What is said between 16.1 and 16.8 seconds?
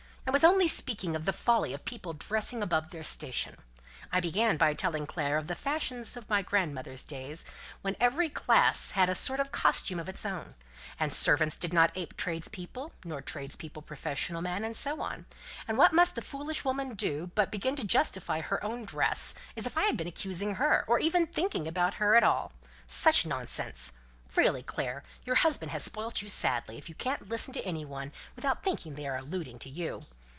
the foolish